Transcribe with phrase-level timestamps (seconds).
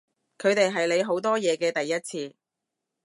[0.39, 2.35] 佢哋係你好多嘢嘅第一次